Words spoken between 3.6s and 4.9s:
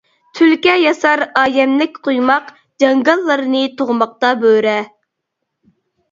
تۇغماقتا بۆرە.